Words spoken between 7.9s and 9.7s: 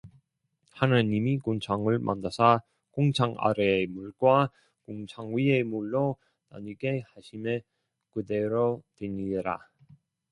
그대로 되니라